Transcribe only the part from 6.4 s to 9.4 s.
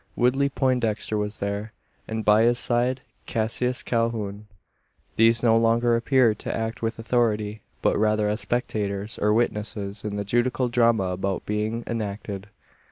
act with authority, but rather as spectators, or